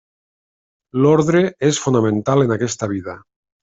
L'ordre 1.03 1.43
és 1.71 1.85
fonamental 1.87 2.47
en 2.49 2.59
aquesta 2.61 2.95
vida. 2.99 3.21